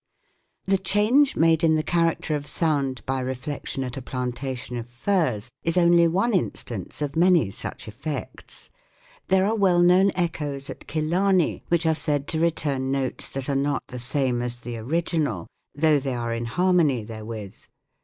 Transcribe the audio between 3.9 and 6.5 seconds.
a plantation of firs is only one